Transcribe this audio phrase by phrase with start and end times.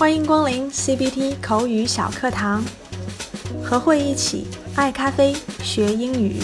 [0.00, 2.64] 欢迎光临 CBT 口语小课堂，
[3.62, 6.36] 和慧一起爱咖啡学英语。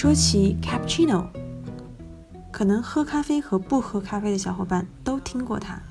[0.00, 1.26] 说起 cappuccino，
[2.52, 5.82] 可能喝咖啡和不喝咖啡的小伙伴都听过它。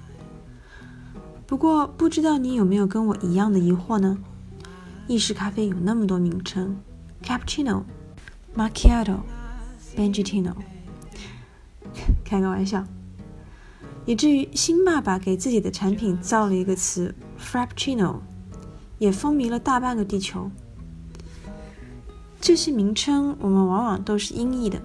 [1.46, 4.18] 不过，不知道你有没有跟我一样的疑惑呢？
[5.08, 6.78] 意式咖啡有那么多名称
[7.22, 7.84] ：cappuccino、
[8.56, 9.18] macchiato、
[9.98, 10.54] benedictino，
[12.24, 12.86] 开个玩笑。
[14.06, 18.22] 以至于新爸爸给自己的产品造了一个词 frappuccino，
[19.00, 20.50] 也风靡了大半个地球。
[22.40, 24.82] 这些名称我们往往都是音译的，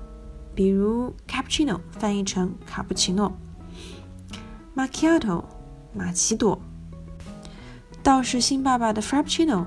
[0.54, 3.32] 比如 cappuccino 翻译成卡布奇诺
[4.74, 5.44] ，macchiato
[5.94, 6.60] 马奇朵，
[8.02, 9.66] 倒是新爸爸的 frappuccino，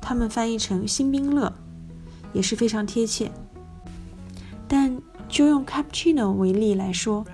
[0.00, 1.52] 他们翻译成新冰乐，
[2.32, 3.32] 也是非常贴切。
[4.68, 7.26] 但就用 cappuccino 为例来说，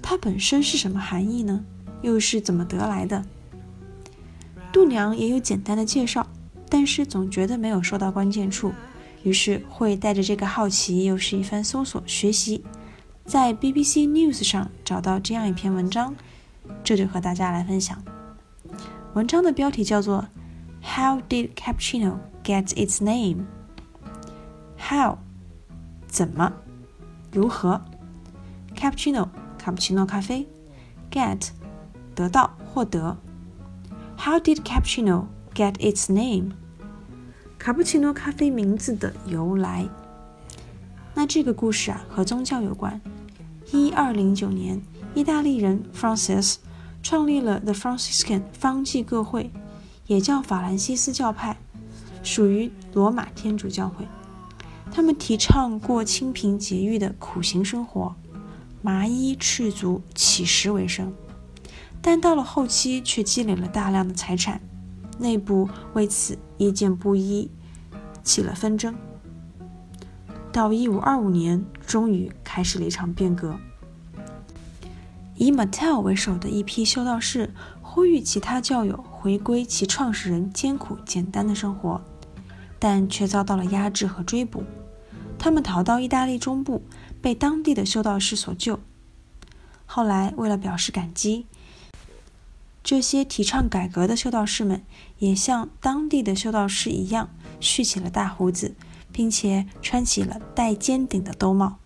[0.00, 1.64] 它本身是什么含义呢？
[2.02, 3.24] 又是怎么得来的？
[4.72, 6.26] 度娘也有简单的介绍，
[6.68, 8.72] 但是总觉得没有说到关键处。
[9.24, 12.62] 于是会带着这个好奇，又是一番搜索学习，
[13.24, 16.14] 在 BBC News 上找到这样一篇文章，
[16.84, 18.00] 这就和大家来分享。
[19.14, 20.28] 文章的标题叫做
[20.82, 25.16] “How did cappuccino get its name？”How
[26.06, 26.52] 怎么
[27.32, 27.80] 如何
[28.76, 30.46] ？Cappuccino 卡布奇诺咖啡
[31.10, 31.48] ，get
[32.14, 33.16] 得到获得。
[34.18, 36.50] How did cappuccino get its name？
[37.64, 39.88] 卡布奇诺咖啡名字的由来，
[41.14, 43.00] 那这个故事啊和宗教有关。
[43.72, 44.78] 一二零九年，
[45.14, 46.56] 意大利人 Francis
[47.02, 49.50] 创立了 The Franciscan 方济各会，
[50.06, 51.56] 也叫法兰西斯教派，
[52.22, 54.06] 属于罗马天主教会。
[54.92, 58.14] 他们提倡过清贫节欲的苦行生活，
[58.82, 61.10] 麻衣赤足，乞食为生。
[62.02, 64.60] 但到了后期，却积累了大量的财产。
[65.16, 67.48] 内部为此意见不一，
[68.24, 68.96] 起了纷争。
[70.50, 73.56] 到一五二五年，终于开始了一场变革。
[75.36, 77.52] 以 Mattel 为首的一批修道士
[77.82, 82.00] 呼吁其他教友回归其创始人艰苦简单的生活，
[82.78, 84.62] 但却遭到了压制和追捕。
[85.38, 86.82] 他们逃到意大利中部，
[87.20, 88.78] 被当地的修道士所救。
[89.86, 91.46] 后来，为了表示感激。
[92.84, 94.82] 这些提倡改革的修道士们
[95.18, 98.74] 也像当地的修道士一样，蓄起了大胡子，
[99.10, 101.78] 并且穿起了带尖顶的兜帽。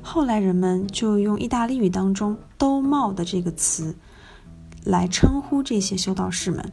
[0.00, 3.94] 后来人们就用意大利语当中“兜帽”的这个词
[4.84, 6.72] 来称呼这些修道士们。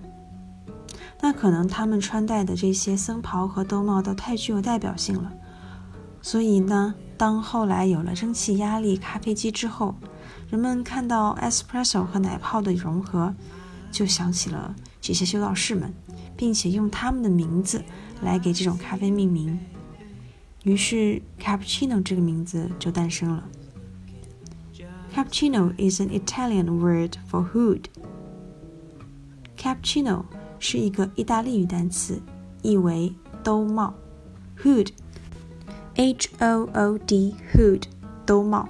[1.19, 5.33] 那可能他们穿戴的这些僧袍和兜帽都太具有代表性了，
[6.21, 9.95] 所以呢，当后来有了蒸汽压力咖啡机之后，
[10.49, 13.33] 人们看到 espresso 和奶泡的融合，
[13.91, 15.93] 就想起了这些修道士们，
[16.37, 17.83] 并且用他们的名字
[18.21, 19.59] 来给这种咖啡命名。
[20.63, 23.43] 于是 cappuccino 这个名字就诞生了。
[25.13, 27.85] Cappuccino is an Italian word for hood.
[29.57, 30.25] Cappuccino
[30.59, 32.21] 是一个意大利语单词，
[32.61, 33.13] 意为
[33.43, 33.93] 兜帽。
[34.63, 34.95] Hood，H-O-O-D
[37.53, 37.83] hood，
[38.25, 38.69] 兜帽。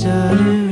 [0.00, 0.69] started